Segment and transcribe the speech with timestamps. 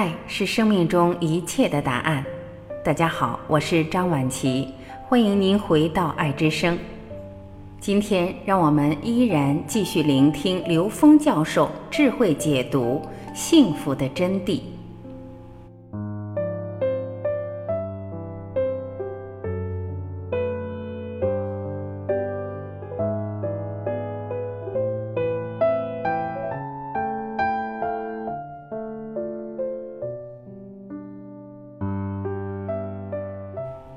[0.00, 2.24] 爱是生命中一切的答案。
[2.82, 4.66] 大家好，我是张晚琪，
[5.06, 6.78] 欢迎您回到爱之声。
[7.78, 13.02] 今天，让我们依然继续聆听刘峰教授智慧解读
[13.34, 14.62] 幸福的真谛。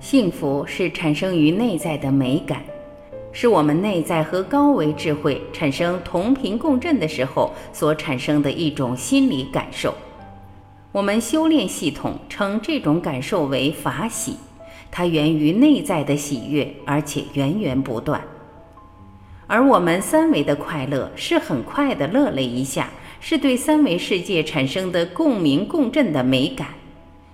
[0.04, 2.62] 幸福是产生于内在的美感，
[3.32, 9.94] 是我们内在和高维智慧产生同频共振的时候所产生的一种心理感受。
[10.92, 14.36] 我们修炼系统称这种感受为法喜，
[14.92, 18.22] 它源于内在的喜悦，而且源源不断。
[19.48, 22.90] 而我们三维的快乐是很快的乐了一下，
[23.22, 26.68] 是对三维世界产生的共鸣共振的美感。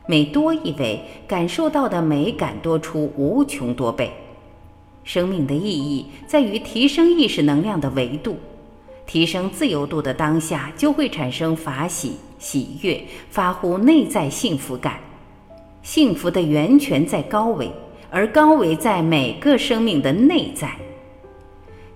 [0.09, 4.11] 每多一维，感受到的美感多出无穷多倍。
[5.03, 8.35] 生命的意义在于提升意识能量的维度，
[9.05, 14.99] 提升自由度的当下，就会产生法喜、喜悦，发乎内在幸福感。
[15.83, 17.71] 幸福的源泉在高维，
[18.09, 20.75] 而高维在每个生命的内在。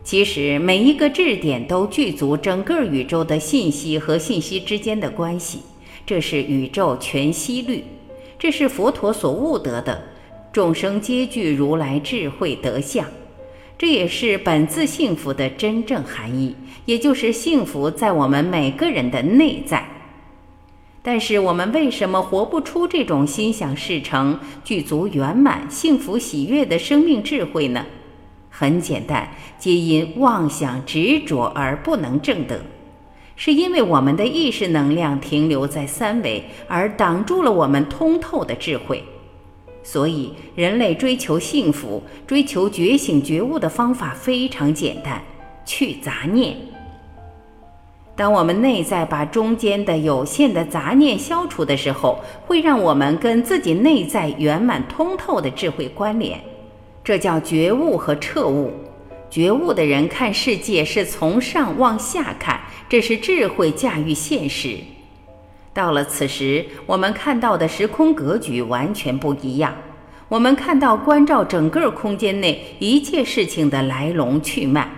[0.03, 5.61] 其实每一个质点都具足整个宇宙的信息和信息之间的关系，
[6.05, 7.83] 这是宇宙全息律。
[8.43, 10.03] 这是佛陀所悟得的，
[10.51, 13.07] 众生皆具如来智慧德相，
[13.77, 19.87] 这也是本自幸福的真正含义，也就是幸福在我们每个人的内在。
[21.01, 27.85] 但是我们为什么活不出这种心想事成、具足圆满、幸福喜悦的生命智慧呢？
[28.49, 32.59] 很简单，皆因妄想执着而不能证得。
[33.35, 39.03] 是因为我们的意识能量停留在三维，而挡住了我们通透的智慧。
[39.83, 45.21] 所以，人类追求幸福、追求觉醒觉悟的方法非常简单：
[45.65, 46.55] 去杂念。
[48.15, 56.39] 当我们内在把中间的有限的杂念消除的时候，会让我们跟自己内在圆满通透的智慧关联，
[57.03, 58.71] 这叫觉悟和彻悟。
[59.29, 62.61] 觉悟的人看世界是从上往下看。
[62.89, 64.77] 这是智慧驾驭现实。
[65.73, 69.75] 到了此时，我们看到的时空格局完全不一样。
[70.29, 74.89] 我们看到关照整个空间内一切事情的来龙去脉。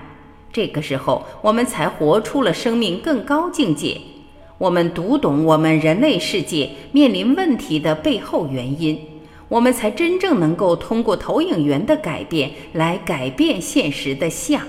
[0.51, 3.99] 这个时候，我们才活出了生命更高境界。
[4.57, 8.97] 我们读懂我们人类世界面临问题的背后原因，
[9.49, 14.61] 我们才真正能够通过投影源的改变来改变现实的相。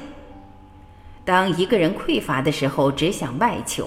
[1.26, 3.84] 当一个人匮乏的时候，只想外求；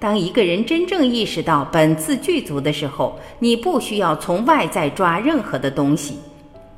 [0.00, 6.16] 当一个人真正意识到本自具足的时候，你不需要从外在抓任何的东西，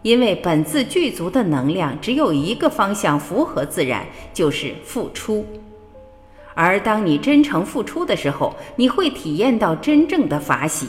[0.02, 5.46] 因为本自具足的能量只有一个方向符合自然，就是付出。
[6.52, 10.88] 而当你真诚付出的时候，你会体验到真正的法喜；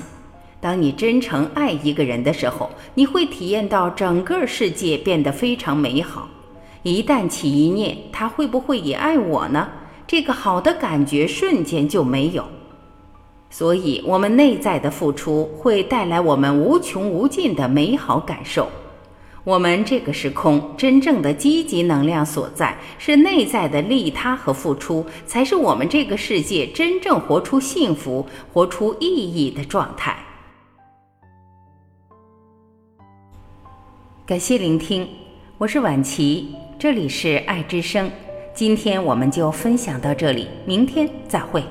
[0.59, 6.27] 当你真诚爱一个人的时候，你会体验到整个世界变得非常美好。
[6.83, 9.69] 一旦起一念，他会不会也爱我呢？
[10.05, 12.45] 这个好的感觉瞬间就没有。
[13.49, 18.67] 所以，我们内在的付出会带来我们无穷无尽的美好感受。
[19.45, 30.17] 我们这个时空真正的积极能量所在，是内在的利他和付出，才是我们这个世界真正活出幸福、活出意义的状态。
[34.25, 35.07] 感谢聆听，
[35.57, 36.55] 我是晚琪。
[36.83, 38.11] 这里是爱之声，
[38.53, 41.63] 今天我们就分享到这里，明天再会。